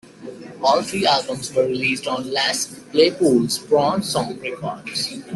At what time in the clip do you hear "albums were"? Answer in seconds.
1.05-1.67